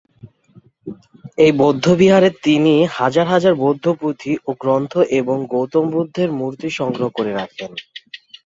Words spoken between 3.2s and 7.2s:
হাজার বৌদ্ধ পুঁথি ও গ্রন্থ এবং গৌতম বুদ্ধের মূর্তি সংগ্রহ